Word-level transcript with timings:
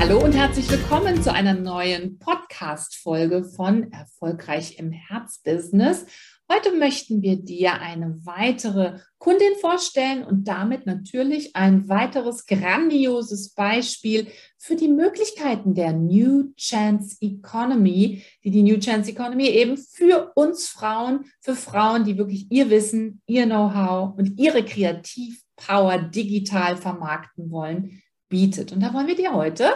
Hallo 0.00 0.18
und 0.24 0.32
herzlich 0.32 0.70
willkommen 0.70 1.22
zu 1.22 1.30
einer 1.30 1.52
neuen 1.52 2.18
Podcast-Folge 2.18 3.44
von 3.44 3.92
Erfolgreich 3.92 4.78
im 4.78 4.92
Herzbusiness. 4.92 6.06
Heute 6.50 6.74
möchten 6.74 7.20
wir 7.20 7.36
dir 7.36 7.74
eine 7.82 8.18
weitere 8.24 8.98
Kundin 9.18 9.52
vorstellen 9.60 10.24
und 10.24 10.48
damit 10.48 10.86
natürlich 10.86 11.54
ein 11.54 11.90
weiteres 11.90 12.46
grandioses 12.46 13.52
Beispiel 13.52 14.28
für 14.56 14.74
die 14.74 14.88
Möglichkeiten 14.88 15.74
der 15.74 15.92
New 15.92 16.54
Chance 16.56 17.18
Economy, 17.20 18.24
die 18.42 18.50
die 18.50 18.62
New 18.62 18.78
Chance 18.78 19.10
Economy 19.10 19.48
eben 19.48 19.76
für 19.76 20.32
uns 20.34 20.66
Frauen, 20.66 21.26
für 21.42 21.54
Frauen, 21.54 22.04
die 22.04 22.16
wirklich 22.16 22.50
ihr 22.50 22.70
Wissen, 22.70 23.20
ihr 23.26 23.44
Know-how 23.44 24.16
und 24.16 24.40
ihre 24.40 24.64
Kreativpower 24.64 25.98
digital 25.98 26.78
vermarkten 26.78 27.50
wollen, 27.50 28.02
bietet. 28.30 28.72
Und 28.72 28.80
da 28.80 28.94
wollen 28.94 29.06
wir 29.06 29.16
dir 29.16 29.34
heute 29.34 29.74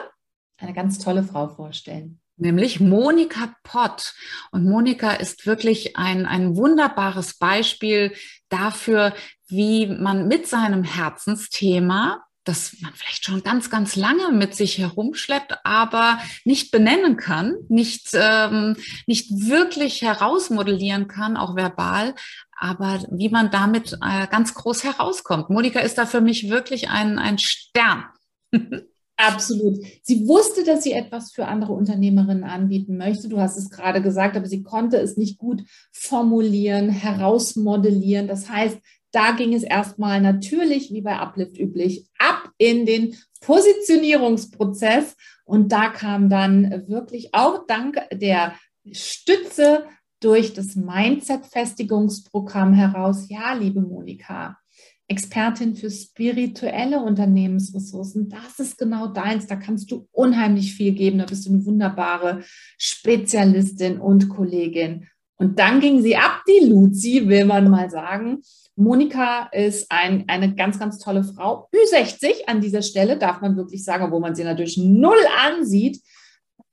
eine 0.64 0.74
ganz 0.74 0.98
tolle 0.98 1.22
Frau 1.22 1.48
vorstellen 1.48 2.20
nämlich 2.36 2.80
Monika 2.80 3.54
Pott. 3.62 4.12
Und 4.50 4.64
Monika 4.64 5.12
ist 5.12 5.46
wirklich 5.46 5.96
ein, 5.96 6.26
ein 6.26 6.56
wunderbares 6.56 7.38
Beispiel 7.38 8.12
dafür, 8.48 9.14
wie 9.46 9.86
man 9.86 10.26
mit 10.26 10.48
seinem 10.48 10.82
Herzensthema 10.82 12.24
das 12.44 12.76
man 12.80 12.92
vielleicht 12.94 13.24
schon 13.24 13.42
ganz, 13.42 13.70
ganz 13.70 13.96
lange 13.96 14.30
mit 14.30 14.54
sich 14.54 14.78
herumschleppt, 14.78 15.64
aber 15.64 16.18
nicht 16.44 16.70
benennen 16.70 17.16
kann, 17.16 17.56
nicht, 17.68 18.10
ähm, 18.12 18.76
nicht 19.06 19.30
wirklich 19.48 20.02
herausmodellieren 20.02 21.08
kann, 21.08 21.38
auch 21.38 21.56
verbal, 21.56 22.14
aber 22.56 23.02
wie 23.10 23.30
man 23.30 23.50
damit 23.50 23.98
äh, 24.02 24.26
ganz 24.28 24.54
groß 24.54 24.84
herauskommt. 24.84 25.48
Monika 25.48 25.80
ist 25.80 25.96
da 25.96 26.04
für 26.06 26.20
mich 26.20 26.50
wirklich 26.50 26.90
ein, 26.90 27.18
ein 27.18 27.38
Stern. 27.38 28.04
Absolut. 29.16 29.78
Sie 30.02 30.26
wusste, 30.26 30.64
dass 30.64 30.82
sie 30.82 30.92
etwas 30.92 31.32
für 31.32 31.46
andere 31.46 31.72
Unternehmerinnen 31.72 32.44
anbieten 32.44 32.96
möchte. 32.96 33.28
Du 33.28 33.40
hast 33.40 33.56
es 33.56 33.70
gerade 33.70 34.02
gesagt, 34.02 34.36
aber 34.36 34.46
sie 34.46 34.62
konnte 34.62 34.96
es 34.96 35.16
nicht 35.16 35.38
gut 35.38 35.62
formulieren, 35.92 36.88
herausmodellieren. 36.88 38.26
Das 38.26 38.50
heißt, 38.50 38.78
da 39.12 39.30
ging 39.30 39.54
es 39.54 39.62
erstmal 39.62 40.20
natürlich, 40.20 40.92
wie 40.92 41.02
bei 41.02 41.16
Uplift 41.16 41.56
üblich, 41.58 42.08
ab 42.18 42.50
in 42.58 42.84
den 42.86 43.14
Positionierungsprozess. 43.40 45.14
Und 45.44 45.70
da 45.70 45.90
kam 45.90 46.28
dann 46.28 46.88
wirklich 46.88 47.32
auch 47.32 47.66
dank 47.68 48.00
der 48.12 48.54
Stütze 48.90 49.84
durch 50.18 50.54
das 50.54 50.74
Mindset-Festigungsprogramm 50.74 52.72
heraus, 52.72 53.28
ja, 53.28 53.52
liebe 53.52 53.80
Monika, 53.80 54.58
Expertin 55.06 55.76
für 55.76 55.90
spirituelle 55.90 57.00
Unternehmensressourcen. 57.00 58.30
Das 58.30 58.58
ist 58.58 58.78
genau 58.78 59.08
deins. 59.08 59.46
Da 59.46 59.56
kannst 59.56 59.90
du 59.90 60.08
unheimlich 60.12 60.74
viel 60.74 60.92
geben. 60.92 61.18
Da 61.18 61.26
bist 61.26 61.46
du 61.46 61.50
eine 61.50 61.64
wunderbare 61.66 62.42
Spezialistin 62.78 64.00
und 64.00 64.28
Kollegin. 64.28 65.06
Und 65.36 65.58
dann 65.58 65.80
ging 65.80 66.00
sie 66.00 66.16
ab, 66.16 66.42
die 66.48 66.66
Luzi, 66.66 67.28
will 67.28 67.44
man 67.44 67.68
mal 67.68 67.90
sagen. 67.90 68.40
Monika 68.76 69.48
ist 69.52 69.90
ein, 69.90 70.24
eine 70.28 70.54
ganz, 70.54 70.78
ganz 70.78 70.98
tolle 70.98 71.22
Frau. 71.22 71.68
Ü60 71.74 72.46
an 72.46 72.60
dieser 72.60 72.82
Stelle, 72.82 73.18
darf 73.18 73.40
man 73.40 73.56
wirklich 73.56 73.84
sagen, 73.84 74.10
wo 74.10 74.20
man 74.20 74.34
sie 74.34 74.44
natürlich 74.44 74.78
null 74.78 75.18
ansieht. 75.44 76.00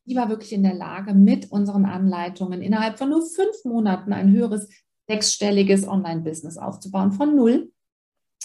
Die 0.06 0.16
war 0.16 0.30
wirklich 0.30 0.54
in 0.54 0.64
der 0.64 0.74
Lage, 0.74 1.14
mit 1.14 1.52
unseren 1.52 1.86
Anleitungen 1.86 2.62
innerhalb 2.62 2.98
von 2.98 3.10
nur 3.10 3.26
fünf 3.26 3.66
Monaten 3.66 4.14
ein 4.14 4.32
höheres 4.32 4.70
sechsstelliges 5.10 5.88
Online-Business 5.88 6.58
aufzubauen. 6.58 7.12
Von 7.12 7.36
null 7.36 7.72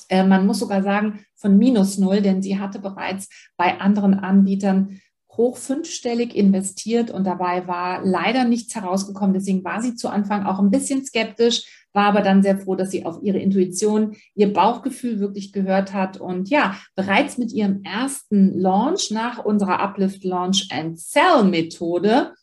äh, 0.09 0.25
man 0.25 0.47
muss 0.47 0.59
sogar 0.59 0.83
sagen, 0.83 1.21
von 1.35 1.59
minus 1.59 1.99
null, 1.99 2.23
denn 2.23 2.43
sie 2.43 2.59
hatte 2.59 2.79
bereits 2.79 3.29
bei 3.57 3.81
anderen 3.81 4.15
Anbietern 4.15 5.01
hoch 5.37 5.57
fünfstellig 5.59 6.35
investiert 6.35 7.11
und 7.11 7.25
dabei 7.25 7.67
war 7.69 8.05
leider 8.05 8.45
nichts 8.45 8.75
herausgekommen. 8.75 9.35
Deswegen 9.35 9.65
war 9.65 9.83
sie 9.83 9.95
zu 9.95 10.09
Anfang 10.09 10.47
auch 10.47 10.59
ein 10.59 10.71
bisschen 10.71 11.05
skeptisch, 11.05 11.87
war 11.93 12.07
aber 12.07 12.23
dann 12.23 12.43
sehr 12.43 12.59
froh, 12.59 12.75
dass 12.75 12.91
sie 12.91 13.05
auf 13.05 13.23
ihre 13.23 13.39
Intuition, 13.39 14.17
ihr 14.35 14.53
Bauchgefühl 14.53 15.21
wirklich 15.21 15.53
gehört 15.53 15.93
hat. 15.93 16.19
Und 16.19 16.49
ja, 16.49 16.77
bereits 16.95 17.37
mit 17.39 17.53
ihrem 17.53 17.83
ersten 17.83 18.59
Launch 18.59 19.11
nach 19.11 19.45
unserer 19.45 19.81
Uplift 19.81 20.25
Launch 20.25 20.69
and 20.71 20.99
Sell 20.99 21.45
Methode 21.45 22.35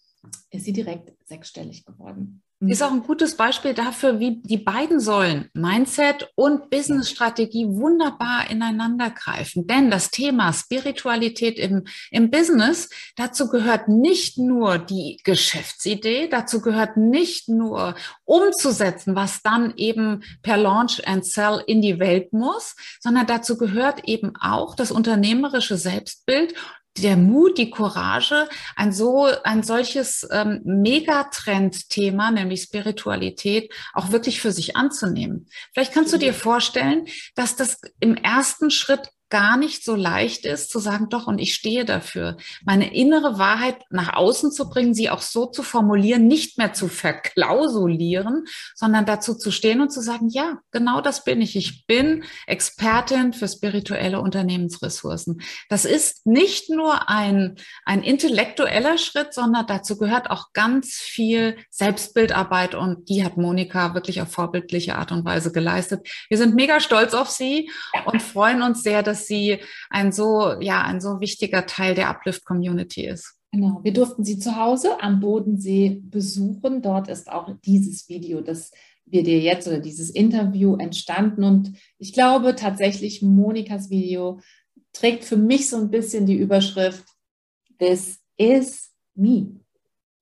ist 0.52 0.66
sie 0.66 0.74
direkt 0.74 1.14
sechsstellig 1.26 1.86
geworden. 1.86 2.43
Ist 2.70 2.82
auch 2.82 2.92
ein 2.92 3.04
gutes 3.04 3.36
Beispiel 3.36 3.74
dafür, 3.74 4.20
wie 4.20 4.42
die 4.42 4.58
beiden 4.58 5.00
Säulen 5.00 5.50
Mindset 5.54 6.32
und 6.36 6.70
Business-Strategie 6.70 7.66
wunderbar 7.68 8.50
ineinander 8.50 9.10
greifen. 9.10 9.68
Denn 9.68 9.92
das 9.92 10.12
Thema 10.12 10.54
Spiritualität 10.54 11.60
im, 11.60 11.86
im 12.12 12.30
Business, 12.30 12.90
dazu 13.16 13.50
gehört 13.50 13.90
nicht 13.90 14.38
nur 14.38 14.78
die 14.78 15.20
Geschäftsidee, 15.24 16.28
dazu 16.30 16.62
gehört 16.62 16.96
nicht 16.96 17.50
nur 17.50 17.96
umzusetzen, 18.24 19.16
was 19.16 19.42
dann 19.42 19.74
eben 19.76 20.24
per 20.42 20.58
Launch 20.58 21.06
and 21.08 21.26
Sell 21.26 21.62
in 21.68 21.82
die 21.82 22.00
Welt 22.00 22.34
muss, 22.34 22.76
sondern 23.00 23.28
dazu 23.28 23.58
gehört 23.58 24.06
eben 24.06 24.34
auch 24.40 24.76
das 24.76 24.92
unternehmerische 24.92 25.78
Selbstbild 25.78 26.54
der 26.98 27.18
Mut, 27.18 27.58
die 27.58 27.70
Courage, 27.70 28.48
ein 28.76 28.92
so, 28.92 29.28
ein 29.44 29.64
solches 29.64 30.28
ähm, 30.32 30.62
Megatrend-Thema, 30.64 32.32
nämlich 32.32 32.64
Spiritualität, 32.64 33.74
auch 33.94 34.12
wirklich 34.12 34.42
für 34.42 34.52
sich 34.52 34.76
anzunehmen. 34.76 35.48
Vielleicht 35.74 35.94
kannst 35.94 36.14
du 36.14 36.18
dir 36.18 36.34
vorstellen, 36.34 37.08
dass 37.36 37.56
das 37.56 37.82
im 38.00 38.16
ersten 38.16 38.70
Schritt 38.70 39.10
gar 39.34 39.58
nicht 39.58 39.84
so 39.84 39.96
leicht 39.96 40.46
ist, 40.46 40.70
zu 40.70 40.78
sagen, 40.78 41.10
doch, 41.10 41.26
und 41.26 41.40
ich 41.40 41.56
stehe 41.56 41.86
dafür, 41.86 42.38
meine 42.66 42.94
innere 42.94 43.40
Wahrheit 43.40 43.78
nach 43.90 44.14
außen 44.14 44.52
zu 44.52 44.70
bringen, 44.70 44.94
sie 44.94 45.10
auch 45.10 45.24
so 45.24 45.48
zu 45.48 45.64
formulieren, 45.64 46.28
nicht 46.28 46.60
mehr 46.60 46.74
zu 46.74 46.88
verklausulieren, 46.88 48.46
sondern 48.76 49.08
dazu 49.08 49.34
zu 49.34 49.50
stehen 49.50 49.82
und 49.82 49.90
zu 49.90 50.02
sagen, 50.02 50.30
ja, 50.30 50.60
genau 50.70 51.02
das 51.02 51.24
bin 51.24 51.42
ich. 51.42 51.56
Ich 51.56 51.88
bin 51.88 52.24
Expertin 52.46 53.34
für 53.34 53.48
spirituelle 53.48 54.22
Unternehmensressourcen. 54.22 55.42
Das 55.68 55.86
ist 55.86 56.28
nicht 56.28 56.70
nur 56.70 57.10
ein, 57.10 57.56
ein 57.86 58.04
intellektueller 58.04 59.00
Schritt, 59.00 59.34
sondern 59.34 59.66
dazu 59.66 59.98
gehört 59.98 60.30
auch 60.30 60.54
ganz 60.54 60.98
viel 60.98 61.58
Selbstbildarbeit 61.72 62.76
und 62.76 63.10
die 63.10 63.26
hat 63.26 63.38
Monika 63.38 63.96
wirklich 63.96 64.22
auf 64.22 64.30
vorbildliche 64.30 64.96
Art 64.96 65.12
und 65.12 65.26
Weise 65.26 65.52
geleistet. 65.52 66.08
Wir 66.30 66.38
sind 66.38 66.54
mega 66.54 66.80
stolz 66.80 67.16
auf 67.16 67.32
sie 67.32 67.72
und 68.06 68.22
freuen 68.22 68.62
uns 68.62 68.84
sehr, 68.84 69.02
dass 69.02 69.23
sie 69.28 69.60
ein 69.90 70.12
so, 70.12 70.60
ja, 70.60 70.84
ein 70.84 71.02
so 71.02 71.20
wichtiger 71.20 71.66
Teil 71.66 71.96
der 71.96 72.10
Uplift-Community 72.10 73.08
ist. 73.08 73.38
Genau, 73.52 73.82
wir 73.84 73.94
durften 73.94 74.24
sie 74.24 74.40
zu 74.40 74.56
Hause 74.56 75.02
am 75.02 75.20
Bodensee 75.20 76.02
besuchen. 76.04 76.82
Dort 76.82 77.08
ist 77.08 77.32
auch 77.32 77.56
dieses 77.64 78.10
Video, 78.10 78.42
das 78.42 78.72
wir 79.06 79.24
dir 79.24 79.40
jetzt 79.40 79.68
oder 79.68 79.80
dieses 79.80 80.10
Interview 80.10 80.76
entstanden. 80.76 81.44
Und 81.44 81.74
ich 82.00 82.14
glaube 82.14 82.56
tatsächlich, 82.56 83.22
Monikas 83.22 83.90
Video 83.90 84.40
trägt 84.92 85.24
für 85.24 85.38
mich 85.38 85.70
so 85.70 85.78
ein 85.78 85.92
bisschen 85.92 86.26
die 86.26 86.38
Überschrift 86.38 87.04
This 87.80 88.20
is 88.38 88.92
me. 89.16 89.60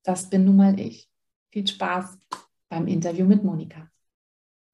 Das 0.02 0.28
bin 0.28 0.44
nun 0.44 0.56
mal 0.56 0.78
ich. 0.78 1.08
Viel 1.50 1.66
Spaß 1.66 2.18
beim 2.68 2.86
Interview 2.88 3.24
mit 3.24 3.44
Monika. 3.44 3.91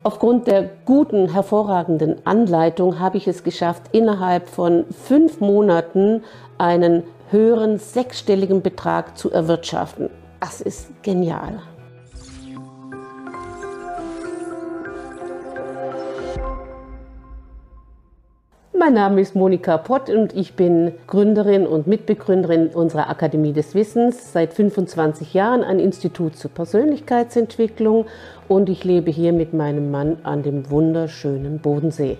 Aufgrund 0.04 0.46
der 0.46 0.62
guten, 0.84 1.32
hervorragenden 1.32 2.24
Anleitung 2.24 3.00
habe 3.00 3.16
ich 3.16 3.26
es 3.26 3.42
geschafft, 3.42 3.82
innerhalb 3.90 4.48
von 4.48 4.84
fünf 4.92 5.40
Monaten 5.40 6.22
einen 6.56 7.02
höheren 7.30 7.78
sechsstelligen 7.78 8.62
Betrag 8.62 9.18
zu 9.18 9.32
erwirtschaften. 9.32 10.08
Das 10.38 10.60
ist 10.60 11.02
genial. 11.02 11.62
Mein 18.78 18.94
Name 18.94 19.20
ist 19.20 19.34
Monika 19.34 19.76
Pott 19.76 20.08
und 20.08 20.36
ich 20.36 20.54
bin 20.54 20.92
Gründerin 21.08 21.66
und 21.66 21.88
Mitbegründerin 21.88 22.68
unserer 22.68 23.10
Akademie 23.10 23.52
des 23.52 23.74
Wissens, 23.74 24.32
seit 24.32 24.54
25 24.54 25.34
Jahren 25.34 25.64
ein 25.64 25.80
Institut 25.80 26.36
zur 26.36 26.52
Persönlichkeitsentwicklung 26.52 28.06
und 28.46 28.68
ich 28.68 28.84
lebe 28.84 29.10
hier 29.10 29.32
mit 29.32 29.52
meinem 29.52 29.90
Mann 29.90 30.18
an 30.22 30.44
dem 30.44 30.70
wunderschönen 30.70 31.58
Bodensee. 31.58 32.18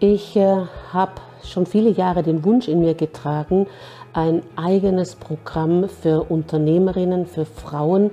Ich 0.00 0.34
äh, 0.34 0.62
habe 0.94 1.12
schon 1.44 1.66
viele 1.66 1.90
Jahre 1.90 2.22
den 2.22 2.42
Wunsch 2.42 2.68
in 2.68 2.80
mir 2.80 2.94
getragen, 2.94 3.66
ein 4.14 4.40
eigenes 4.56 5.14
Programm 5.14 5.90
für 5.90 6.22
Unternehmerinnen, 6.30 7.26
für 7.26 7.44
Frauen 7.44 8.12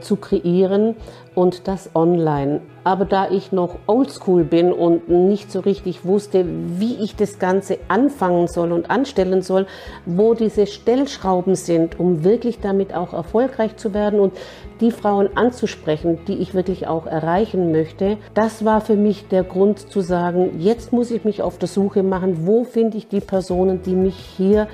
zu 0.00 0.16
kreieren 0.16 0.94
und 1.34 1.68
das 1.68 1.90
online. 1.94 2.60
Aber 2.82 3.04
da 3.04 3.30
ich 3.30 3.52
noch 3.52 3.76
oldschool 3.86 4.44
bin 4.44 4.72
und 4.72 5.08
nicht 5.08 5.52
so 5.52 5.60
richtig 5.60 6.04
wusste, 6.04 6.46
wie 6.46 6.94
ich 7.02 7.14
das 7.14 7.38
Ganze 7.38 7.78
anfangen 7.88 8.48
soll 8.48 8.72
und 8.72 8.90
anstellen 8.90 9.42
soll, 9.42 9.66
wo 10.06 10.34
diese 10.34 10.66
Stellschrauben 10.66 11.54
sind, 11.54 12.00
um 12.00 12.24
wirklich 12.24 12.60
damit 12.60 12.94
auch 12.94 13.12
erfolgreich 13.12 13.76
zu 13.76 13.92
werden 13.92 14.18
und 14.18 14.32
die 14.80 14.90
Frauen 14.90 15.36
anzusprechen, 15.36 16.18
die 16.26 16.38
ich 16.38 16.54
wirklich 16.54 16.86
auch 16.86 17.06
erreichen 17.06 17.70
möchte, 17.70 18.18
das 18.34 18.64
war 18.64 18.80
für 18.80 18.96
mich 18.96 19.28
der 19.28 19.44
Grund 19.44 19.78
zu 19.78 20.00
sagen, 20.00 20.60
jetzt 20.60 20.92
muss 20.92 21.10
ich 21.10 21.24
mich 21.24 21.42
auf 21.42 21.58
der 21.58 21.68
Suche 21.68 22.02
machen, 22.02 22.46
wo 22.46 22.64
finde 22.64 22.96
ich 22.96 23.08
die 23.08 23.20
Personen, 23.20 23.82
die 23.82 23.94
mich 23.94 24.16
hier 24.16 24.68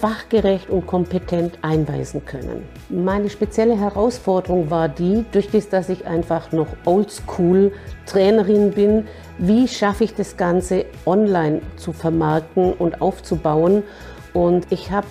fachgerecht 0.00 0.70
und 0.70 0.86
kompetent 0.86 1.58
einweisen 1.62 2.24
können. 2.24 2.66
Meine 2.88 3.30
spezielle 3.30 3.78
Herausforderung 3.78 4.70
war 4.70 4.88
die, 4.88 5.24
durch 5.32 5.50
das, 5.50 5.68
dass 5.68 5.88
ich 5.88 6.06
einfach 6.06 6.52
noch 6.52 6.68
oldschool 6.84 7.72
Trainerin 8.06 8.72
bin, 8.72 9.06
wie 9.38 9.68
schaffe 9.68 10.04
ich 10.04 10.14
das 10.14 10.36
Ganze 10.36 10.84
online 11.06 11.60
zu 11.76 11.92
vermarkten 11.92 12.72
und 12.72 13.00
aufzubauen. 13.00 13.82
Und 14.32 14.66
ich 14.70 14.90
habe 14.90 15.06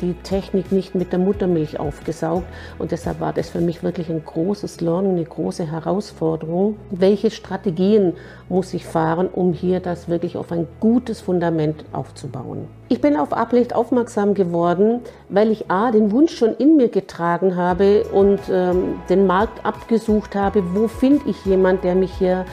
die 0.00 0.14
Technik 0.14 0.72
nicht 0.72 0.94
mit 0.94 1.12
der 1.12 1.18
Muttermilch 1.18 1.78
aufgesaugt. 1.78 2.46
Und 2.78 2.92
deshalb 2.92 3.20
war 3.20 3.32
das 3.32 3.50
für 3.50 3.60
mich 3.60 3.82
wirklich 3.82 4.08
ein 4.08 4.24
großes 4.24 4.80
Learning, 4.80 5.12
eine 5.12 5.24
große 5.24 5.70
Herausforderung. 5.70 6.76
Welche 6.90 7.30
Strategien 7.30 8.14
muss 8.48 8.74
ich 8.74 8.84
fahren, 8.84 9.28
um 9.28 9.52
hier 9.52 9.80
das 9.80 10.08
wirklich 10.08 10.36
auf 10.36 10.52
ein 10.52 10.66
gutes 10.80 11.20
Fundament 11.20 11.84
aufzubauen? 11.92 12.66
Ich 12.88 13.00
bin 13.00 13.16
auf 13.16 13.32
Uplift 13.32 13.74
aufmerksam 13.74 14.34
geworden, 14.34 15.00
weil 15.28 15.50
ich 15.50 15.70
A, 15.70 15.90
den 15.90 16.10
Wunsch 16.10 16.36
schon 16.36 16.54
in 16.54 16.76
mir 16.76 16.88
getragen 16.88 17.56
habe 17.56 18.04
und 18.12 18.40
ähm, 18.50 19.00
den 19.08 19.26
Markt 19.26 19.64
abgesucht 19.64 20.34
habe, 20.34 20.62
wo 20.74 20.88
finde 20.88 21.28
ich 21.28 21.44
jemand, 21.44 21.84
der 21.84 21.94
mich 21.94 22.12
hier 22.14 22.44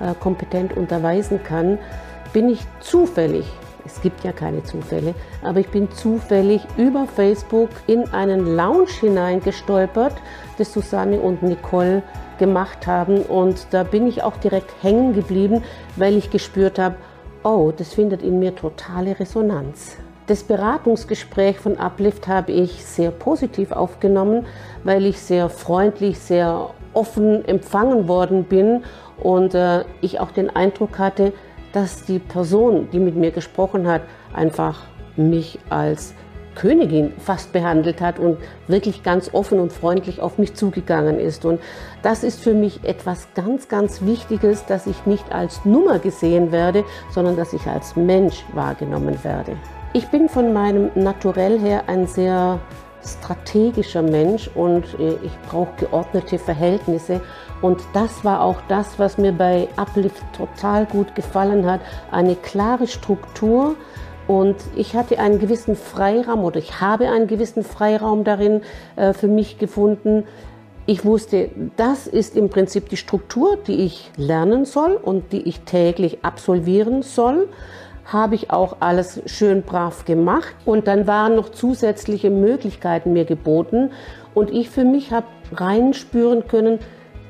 äh, 0.00 0.12
kompetent 0.20 0.76
unterweisen 0.76 1.42
kann. 1.42 1.78
Bin 2.32 2.50
ich 2.50 2.60
zufällig 2.80 3.46
es 3.86 4.00
gibt 4.02 4.24
ja 4.24 4.32
keine 4.32 4.62
Zufälle, 4.64 5.14
aber 5.42 5.60
ich 5.60 5.68
bin 5.68 5.90
zufällig 5.90 6.62
über 6.76 7.06
Facebook 7.06 7.70
in 7.86 8.08
einen 8.12 8.56
Lounge 8.56 8.90
hineingestolpert, 9.00 10.14
das 10.58 10.72
Susanne 10.72 11.20
und 11.20 11.42
Nicole 11.42 12.02
gemacht 12.38 12.86
haben. 12.86 13.22
Und 13.22 13.68
da 13.70 13.84
bin 13.84 14.06
ich 14.06 14.22
auch 14.22 14.36
direkt 14.36 14.72
hängen 14.82 15.14
geblieben, 15.14 15.62
weil 15.96 16.16
ich 16.16 16.30
gespürt 16.30 16.78
habe, 16.78 16.96
oh, 17.44 17.72
das 17.74 17.94
findet 17.94 18.22
in 18.22 18.38
mir 18.38 18.54
totale 18.54 19.18
Resonanz. 19.18 19.96
Das 20.26 20.42
Beratungsgespräch 20.42 21.58
von 21.58 21.78
Uplift 21.78 22.26
habe 22.26 22.50
ich 22.50 22.84
sehr 22.84 23.12
positiv 23.12 23.70
aufgenommen, 23.70 24.44
weil 24.82 25.06
ich 25.06 25.20
sehr 25.20 25.48
freundlich, 25.48 26.18
sehr 26.18 26.70
offen 26.94 27.44
empfangen 27.44 28.08
worden 28.08 28.44
bin 28.44 28.82
und 29.22 29.54
äh, 29.54 29.84
ich 30.00 30.18
auch 30.18 30.32
den 30.32 30.50
Eindruck 30.50 30.98
hatte, 30.98 31.32
dass 31.72 32.04
die 32.04 32.18
Person, 32.18 32.88
die 32.92 32.98
mit 32.98 33.16
mir 33.16 33.30
gesprochen 33.30 33.86
hat, 33.86 34.02
einfach 34.32 34.82
mich 35.16 35.58
als 35.70 36.14
Königin 36.56 37.12
fast 37.18 37.52
behandelt 37.52 38.00
hat 38.00 38.18
und 38.18 38.38
wirklich 38.66 39.02
ganz 39.02 39.30
offen 39.32 39.60
und 39.60 39.72
freundlich 39.72 40.20
auf 40.20 40.38
mich 40.38 40.54
zugegangen 40.54 41.20
ist. 41.20 41.44
Und 41.44 41.60
das 42.02 42.24
ist 42.24 42.40
für 42.40 42.54
mich 42.54 42.82
etwas 42.82 43.28
ganz, 43.34 43.68
ganz 43.68 44.02
Wichtiges, 44.02 44.64
dass 44.66 44.86
ich 44.86 45.06
nicht 45.06 45.30
als 45.32 45.64
Nummer 45.64 46.00
gesehen 46.00 46.50
werde, 46.50 46.84
sondern 47.12 47.36
dass 47.36 47.52
ich 47.52 47.66
als 47.66 47.94
Mensch 47.94 48.44
wahrgenommen 48.54 49.22
werde. 49.22 49.52
Ich 49.92 50.08
bin 50.08 50.28
von 50.28 50.52
meinem 50.52 50.90
Naturell 50.94 51.60
her 51.60 51.84
ein 51.86 52.06
sehr 52.06 52.58
strategischer 53.04 54.02
Mensch 54.02 54.50
und 54.54 54.84
äh, 54.98 55.14
ich 55.22 55.32
brauche 55.48 55.72
geordnete 55.78 56.38
Verhältnisse. 56.38 57.20
Und 57.62 57.82
das 57.94 58.24
war 58.24 58.42
auch 58.42 58.60
das, 58.68 58.98
was 58.98 59.18
mir 59.18 59.32
bei 59.32 59.68
Uplift 59.76 60.22
total 60.36 60.86
gut 60.86 61.14
gefallen 61.14 61.66
hat. 61.66 61.80
Eine 62.10 62.36
klare 62.36 62.86
Struktur. 62.86 63.76
Und 64.26 64.56
ich 64.74 64.94
hatte 64.96 65.18
einen 65.18 65.38
gewissen 65.38 65.76
Freiraum 65.76 66.44
oder 66.44 66.58
ich 66.58 66.80
habe 66.80 67.08
einen 67.08 67.28
gewissen 67.28 67.62
Freiraum 67.62 68.24
darin 68.24 68.62
äh, 68.96 69.12
für 69.12 69.28
mich 69.28 69.58
gefunden. 69.58 70.24
Ich 70.84 71.04
wusste, 71.04 71.50
das 71.76 72.06
ist 72.06 72.36
im 72.36 72.48
Prinzip 72.48 72.88
die 72.88 72.96
Struktur, 72.96 73.56
die 73.56 73.84
ich 73.84 74.10
lernen 74.16 74.64
soll 74.64 74.94
und 74.94 75.32
die 75.32 75.42
ich 75.48 75.60
täglich 75.60 76.24
absolvieren 76.24 77.02
soll 77.02 77.48
habe 78.06 78.36
ich 78.36 78.50
auch 78.50 78.76
alles 78.80 79.20
schön 79.26 79.62
brav 79.62 80.04
gemacht. 80.04 80.54
Und 80.64 80.86
dann 80.86 81.06
waren 81.06 81.34
noch 81.34 81.48
zusätzliche 81.48 82.30
Möglichkeiten 82.30 83.12
mir 83.12 83.24
geboten. 83.24 83.90
Und 84.34 84.50
ich 84.50 84.70
für 84.70 84.84
mich 84.84 85.10
habe 85.10 85.26
reinspüren 85.52 86.46
können, 86.46 86.78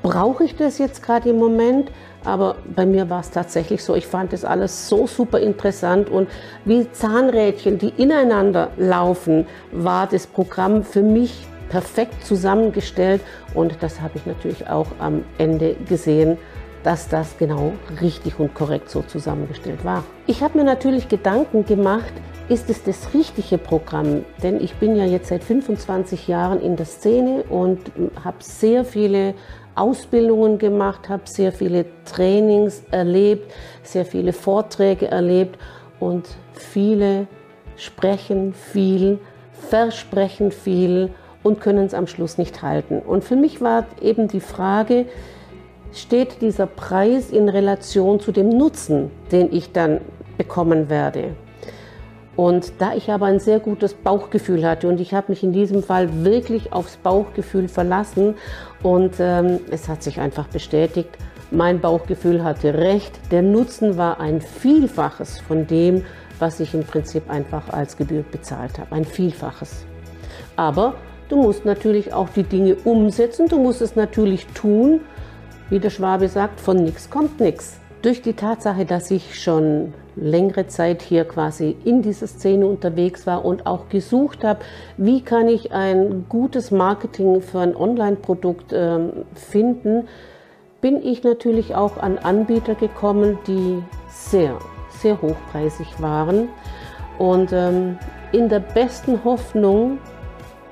brauche 0.06 0.44
ich 0.44 0.55
das 0.55 0.79
jetzt 0.79 1.03
gerade 1.03 1.31
im 1.31 1.37
Moment? 1.37 1.91
Aber 2.25 2.55
bei 2.76 2.87
mir 2.87 3.11
war 3.11 3.20
es 3.20 3.31
tatsächlich 3.31 3.82
so, 3.82 3.97
ich 3.97 4.06
fand 4.06 4.32
das 4.32 4.44
alles 4.44 4.88
so 4.88 5.08
super 5.08 5.41
interessant 5.41 6.08
und 6.08 6.29
wie 6.64 6.91
Zahnrädchen, 6.93 7.79
die 7.79 7.88
ineinander 7.88 8.70
laufen, 8.76 9.47
war 9.73 10.06
das 10.06 10.29
Programm 10.29 10.85
für 10.85 11.03
mich 11.03 11.47
perfekt 11.70 12.25
zusammengestellt 12.25 13.20
und 13.53 13.79
das 13.81 14.00
habe 14.00 14.12
ich 14.14 14.26
natürlich 14.26 14.69
auch 14.69 14.87
am 15.00 15.25
Ende 15.38 15.75
gesehen 15.88 16.38
dass 16.82 17.09
das 17.09 17.37
genau 17.37 17.73
richtig 18.00 18.38
und 18.38 18.55
korrekt 18.55 18.91
so 18.91 19.02
zusammengestellt 19.02 19.85
war. 19.85 20.05
Ich 20.29 20.41
habe 20.44 20.56
mir 20.56 20.62
natürlich 20.62 21.09
Gedanken 21.09 21.67
gemacht, 21.67 22.12
ist 22.49 22.70
es 22.70 22.85
das 22.85 23.12
richtige 23.12 23.59
Programm? 23.59 24.25
Denn 24.41 24.61
ich 24.61 24.76
bin 24.76 24.94
ja 24.94 25.05
jetzt 25.05 25.31
seit 25.31 25.43
25 25.43 26.29
Jahren 26.29 26.61
in 26.61 26.76
der 26.76 26.87
Szene 26.87 27.43
und 27.49 27.81
habe 28.25 28.37
sehr 28.38 28.85
viele 28.85 29.35
Ausbildungen 29.76 30.58
gemacht, 30.58 31.08
habe 31.08 31.23
sehr 31.26 31.52
viele 31.52 31.87
Trainings 32.05 32.82
erlebt, 32.90 33.52
sehr 33.82 34.05
viele 34.05 34.32
Vorträge 34.32 35.08
erlebt 35.08 35.58
und 36.00 36.26
viele 36.52 37.26
sprechen 37.76 38.55
viel, 38.55 39.19
versprechen 39.52 40.50
viel 40.50 41.11
und 41.43 41.61
können 41.61 41.87
es 41.87 41.94
am 41.94 42.06
Schluss 42.06 42.38
nicht 42.38 42.62
halten. 42.62 42.99
Und 42.99 43.23
für 43.23 43.37
mich 43.37 43.61
war 43.61 43.87
eben 44.00 44.28
die 44.28 44.40
Frage, 44.40 45.06
steht 45.93 46.43
dieser 46.43 46.67
Preis 46.67 47.31
in 47.31 47.49
Relation 47.49 48.20
zu 48.20 48.32
dem 48.32 48.49
Nutzen, 48.49 49.11
den 49.31 49.52
ich 49.52 49.73
dann 49.73 50.00
bekommen 50.37 50.90
werde. 50.90 51.34
Und 52.37 52.73
da 52.79 52.94
ich 52.94 53.11
aber 53.11 53.27
ein 53.27 53.41
sehr 53.41 53.61
gutes 53.61 53.94
Bauchgefühl 53.94 54.67
hatte 54.67 54.88
und 54.88 55.00
ich 55.00 55.15
habe 55.15 55.33
mich 55.33 55.43
in 55.43 55.53
diesem 55.53 55.83
Fall 55.83 56.25
wirklich 56.25 56.73
aufs 56.73 56.99
Bauchgefühl 56.99 57.69
verlassen 57.69 58.35
und 58.83 59.15
ähm, 59.19 59.61
es 59.71 59.88
hat 59.88 60.03
sich 60.03 60.21
einfach 60.21 60.47
bestätigt, 60.49 61.11
mein 61.50 61.81
Bauchgefühl 61.81 62.44
hatte 62.44 62.75
recht, 62.75 63.19
der 63.31 63.41
Nutzen 63.41 63.97
war 63.97 64.21
ein 64.21 64.41
Vielfaches 64.43 65.41
von 65.41 65.67
dem, 65.67 66.05
was 66.38 66.61
ich 66.61 66.75
im 66.75 66.85
Prinzip 66.85 67.31
einfach 67.31 67.71
als 67.71 67.97
Gebühr 67.97 68.25
bezahlt 68.31 68.78
habe, 68.78 68.95
ein 68.95 69.07
Vielfaches. 69.07 69.87
Aber 70.57 70.95
du 71.31 71.37
musst 71.37 71.64
natürlich 71.64 72.12
auch 72.12 72.28
die 72.28 72.43
Dinge 72.43 72.75
umsetzen, 72.85 73.49
du 73.49 73.59
musst 73.59 73.81
es 73.81 73.97
natürlich 73.97 74.47
tun 74.49 75.00
wie 75.71 75.81
der 75.81 75.90
Schwabe 75.90 76.28
sagt, 76.28 76.61
von 76.61 76.76
nichts 76.76 77.11
kommt 77.11 77.40
nichts. 77.40 77.81
Durch 78.02 78.23
die 78.23 78.35
Tatsache, 78.35 78.85
dass 78.85 79.11
ich 79.11 79.40
schon 79.40 79.93
längere 80.16 80.66
Zeit 80.66 81.02
hier 81.02 81.25
quasi 81.25 81.76
in 81.85 82.02
dieser 82.02 82.26
Szene 82.26 82.66
unterwegs 82.66 83.26
war 83.26 83.44
und 83.44 83.66
auch 83.66 83.88
gesucht 83.88 84.42
habe, 84.44 84.61
wie 84.96 85.20
kann 85.20 85.49
ich 85.49 85.73
ein 85.73 86.26
gutes 86.28 86.70
Marketing 86.70 87.42
für 87.42 87.61
ein 87.61 87.76
Online-Produkt 87.76 88.73
äh, 88.73 88.99
finden, 89.35 90.08
bin 90.80 91.02
ich 91.02 91.23
natürlich 91.23 91.75
auch 91.75 91.99
an 91.99 92.18
Anbieter 92.18 92.75
gekommen, 92.75 93.38
die 93.46 93.82
sehr, 94.08 94.58
sehr 94.90 95.20
hochpreisig 95.20 96.00
waren. 96.00 96.49
Und 97.18 97.52
ähm, 97.52 97.99
in 98.32 98.49
der 98.49 98.61
besten 98.61 99.25
Hoffnung, 99.25 99.99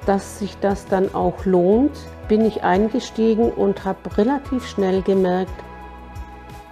dass 0.06 0.38
sich 0.38 0.56
das 0.58 0.86
dann 0.86 1.14
auch 1.14 1.44
lohnt, 1.44 1.92
bin 2.28 2.44
ich 2.44 2.62
eingestiegen 2.62 3.50
und 3.50 3.84
habe 3.84 4.16
relativ 4.16 4.66
schnell 4.66 5.02
gemerkt, 5.02 5.52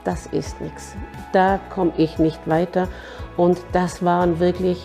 das 0.05 0.27
ist 0.27 0.61
nichts. 0.61 0.95
Da 1.33 1.59
komme 1.75 1.93
ich 1.97 2.19
nicht 2.19 2.41
weiter. 2.49 2.89
Und 3.37 3.59
das 3.73 4.05
waren 4.05 4.41
wirklich 4.41 4.83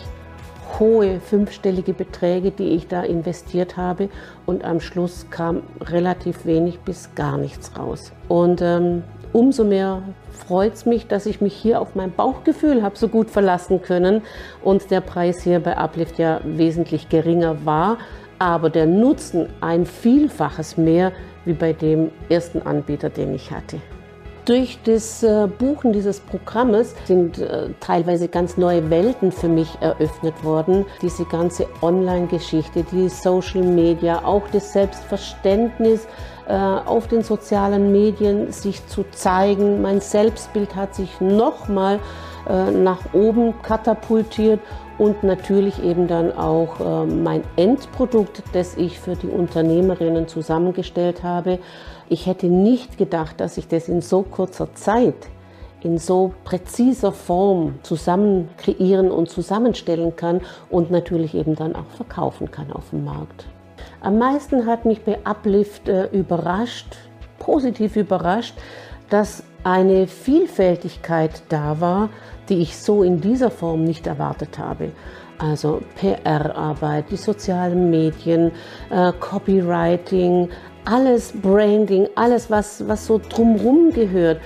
hohe 0.78 1.20
fünfstellige 1.20 1.92
Beträge, 1.92 2.50
die 2.50 2.70
ich 2.70 2.88
da 2.88 3.02
investiert 3.02 3.76
habe. 3.76 4.08
Und 4.46 4.64
am 4.64 4.80
Schluss 4.80 5.26
kam 5.30 5.62
relativ 5.80 6.44
wenig 6.46 6.80
bis 6.80 7.14
gar 7.14 7.38
nichts 7.38 7.72
raus. 7.78 8.12
Und 8.28 8.60
ähm, 8.62 9.02
umso 9.32 9.64
mehr 9.64 10.02
freut 10.30 10.74
es 10.74 10.86
mich, 10.86 11.06
dass 11.06 11.26
ich 11.26 11.40
mich 11.40 11.54
hier 11.54 11.80
auf 11.80 11.94
mein 11.94 12.12
Bauchgefühl 12.12 12.82
habe 12.82 12.96
so 12.96 13.08
gut 13.08 13.30
verlassen 13.30 13.82
können 13.82 14.22
und 14.62 14.90
der 14.90 15.00
Preis 15.00 15.42
hier 15.42 15.60
bei 15.60 15.76
Uplift 15.76 16.18
ja 16.18 16.40
wesentlich 16.44 17.08
geringer 17.08 17.66
war 17.66 17.98
aber 18.38 18.70
der 18.70 18.86
Nutzen 18.86 19.48
ein 19.60 19.84
Vielfaches 19.84 20.76
mehr 20.76 21.12
wie 21.44 21.52
bei 21.52 21.72
dem 21.72 22.10
ersten 22.28 22.62
Anbieter, 22.62 23.10
den 23.10 23.34
ich 23.34 23.50
hatte. 23.50 23.80
Durch 24.48 24.78
das 24.84 25.22
äh, 25.22 25.46
Buchen 25.46 25.92
dieses 25.92 26.20
Programmes 26.20 26.94
sind 27.04 27.38
äh, 27.38 27.68
teilweise 27.80 28.28
ganz 28.28 28.56
neue 28.56 28.88
Welten 28.88 29.30
für 29.30 29.48
mich 29.48 29.68
eröffnet 29.80 30.42
worden. 30.42 30.86
Diese 31.02 31.26
ganze 31.26 31.66
Online-Geschichte, 31.82 32.82
die 32.90 33.10
Social 33.10 33.62
Media, 33.62 34.24
auch 34.24 34.48
das 34.50 34.72
Selbstverständnis 34.72 36.06
äh, 36.48 36.54
auf 36.54 37.08
den 37.08 37.22
sozialen 37.22 37.92
Medien 37.92 38.50
sich 38.50 38.86
zu 38.86 39.04
zeigen. 39.10 39.82
Mein 39.82 40.00
Selbstbild 40.00 40.74
hat 40.74 40.94
sich 40.94 41.20
nochmal 41.20 42.00
nach 42.72 43.00
oben 43.12 43.60
katapultiert 43.60 44.60
und 44.96 45.22
natürlich 45.22 45.84
eben 45.84 46.08
dann 46.08 46.32
auch 46.34 47.04
mein 47.06 47.42
Endprodukt, 47.56 48.42
das 48.54 48.74
ich 48.78 48.98
für 48.98 49.16
die 49.16 49.26
Unternehmerinnen 49.26 50.28
zusammengestellt 50.28 51.22
habe. 51.22 51.58
Ich 52.08 52.26
hätte 52.26 52.46
nicht 52.46 52.96
gedacht, 52.96 53.40
dass 53.40 53.58
ich 53.58 53.68
das 53.68 53.88
in 53.88 54.00
so 54.00 54.22
kurzer 54.22 54.74
Zeit, 54.74 55.28
in 55.82 55.98
so 55.98 56.32
präziser 56.44 57.12
Form 57.12 57.74
zusammen 57.82 58.48
kreieren 58.56 59.10
und 59.10 59.28
zusammenstellen 59.28 60.16
kann 60.16 60.40
und 60.70 60.90
natürlich 60.90 61.34
eben 61.34 61.54
dann 61.54 61.76
auch 61.76 61.88
verkaufen 61.96 62.50
kann 62.50 62.72
auf 62.72 62.90
dem 62.90 63.04
Markt. 63.04 63.46
Am 64.00 64.18
meisten 64.18 64.66
hat 64.66 64.84
mich 64.84 65.02
bei 65.02 65.18
Uplift 65.24 65.88
äh, 65.88 66.06
überrascht, 66.06 66.96
positiv 67.38 67.96
überrascht, 67.96 68.54
dass 69.10 69.44
eine 69.62 70.06
Vielfältigkeit 70.06 71.42
da 71.48 71.80
war, 71.80 72.08
die 72.48 72.60
ich 72.62 72.76
so 72.76 73.02
in 73.02 73.20
dieser 73.20 73.50
Form 73.50 73.84
nicht 73.84 74.06
erwartet 74.06 74.58
habe. 74.58 74.92
Also 75.38 75.82
PR-Arbeit, 75.96 77.10
die 77.10 77.16
sozialen 77.16 77.90
Medien, 77.90 78.50
äh, 78.90 79.12
Copywriting, 79.20 80.48
alles 80.88 81.32
Branding, 81.32 82.08
alles, 82.14 82.50
was, 82.50 82.86
was 82.88 83.06
so 83.06 83.20
drumherum 83.28 83.92
gehört, 83.92 84.40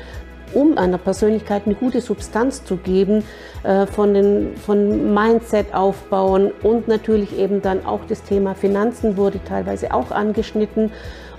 um 0.55 0.77
einer 0.77 0.99
Persönlichkeit 0.99 1.63
eine 1.65 1.75
gute 1.75 2.01
Substanz 2.01 2.65
zu 2.65 2.77
geben, 2.77 3.25
äh, 3.63 3.87
von, 3.87 4.13
den, 4.13 4.57
von 4.57 5.15
Mindset 5.15 5.73
aufbauen 5.73 6.51
und 6.63 6.89
natürlich 6.89 7.39
eben 7.39 7.63
dann 7.63 7.87
auch 7.87 8.01
das 8.09 8.23
Thema 8.23 8.55
Finanzen 8.55 9.17
wurde 9.17 9.43
teilweise 9.45 9.95
auch 9.95 10.11
angeschnitten 10.11 10.91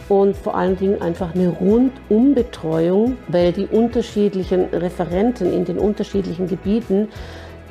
und 0.10 0.36
vor 0.36 0.56
allen 0.56 0.78
Dingen 0.78 1.02
einfach 1.02 1.36
eine 1.36 1.50
Rundumbetreuung, 1.50 3.18
weil 3.28 3.52
die 3.52 3.68
unterschiedlichen 3.68 4.66
Referenten 4.66 5.52
in 5.54 5.66
den 5.66 5.78
unterschiedlichen 5.78 6.48
Gebieten, 6.48 7.10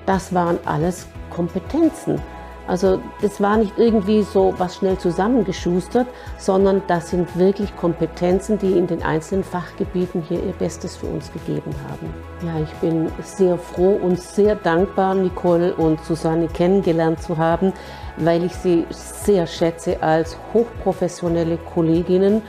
das 0.07 0.35
waren 0.35 0.59
alles 0.65 1.07
Kompetenzen. 1.31 2.21
Also 2.67 3.01
das 3.21 3.41
war 3.41 3.57
nicht 3.57 3.73
irgendwie 3.77 4.23
so 4.23 4.55
was 4.59 4.77
schnell 4.77 4.97
zusammengeschustert, 4.97 6.07
sondern 6.39 6.83
das 6.87 7.11
sind 7.11 7.37
wirklich 7.37 7.75
Kompetenzen, 7.77 8.59
die 8.59 8.79
in 8.79 8.87
den 8.87 9.03
einzelnen 9.03 9.43
Fachgebieten 9.43 10.23
hier 10.29 10.43
ihr 10.43 10.53
Bestes 10.53 10.97
für 10.97 11.07
uns 11.07 11.33
gegeben 11.33 11.75
haben. 11.89 12.15
Ja, 12.47 12.63
ich 12.63 12.73
bin 12.75 13.11
sehr 13.23 13.59
froh 13.59 13.99
und 14.03 14.21
sehr 14.21 14.55
dankbar, 14.55 15.15
Nicole 15.15 15.75
und 15.75 16.05
Susanne 16.05 16.47
kennengelernt 16.49 17.21
zu 17.23 17.37
haben, 17.37 17.73
weil 18.17 18.45
ich 18.45 18.55
sie 18.55 18.87
sehr 18.91 19.47
schätze 19.47 20.03
als 20.03 20.37
hochprofessionelle 20.55 21.59
Kolleginnen 21.75 22.43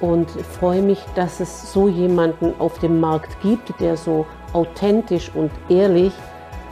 und 0.00 0.30
freue 0.30 0.82
mich, 0.82 1.04
dass 1.14 1.40
es 1.40 1.72
so 1.72 1.88
jemanden 1.88 2.54
auf 2.58 2.78
dem 2.78 3.00
Markt 3.00 3.40
gibt, 3.42 3.78
der 3.80 3.96
so 3.96 4.26
authentisch 4.52 5.30
und 5.34 5.50
ehrlich 5.68 6.12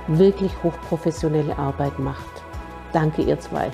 wirklich 0.08 0.52
hochprofessionelle 0.62 1.56
Arbeit 1.58 1.98
macht. 1.98 2.47
Danke, 2.92 3.22
ihr 3.22 3.38
zwei. 3.38 3.70